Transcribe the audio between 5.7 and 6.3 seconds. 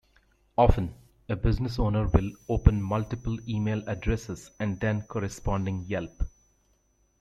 Yelp!